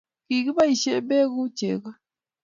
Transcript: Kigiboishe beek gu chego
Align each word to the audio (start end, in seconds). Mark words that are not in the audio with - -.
Kigiboishe 0.27 0.93
beek 1.07 1.27
gu 1.33 1.43
chego 1.57 1.89